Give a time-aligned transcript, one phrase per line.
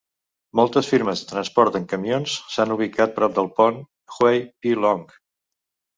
[0.59, 3.81] Moltes firmes de transport en camions s'han ubicat prop del pont
[4.17, 4.73] Huey P.
[4.87, 5.05] Long.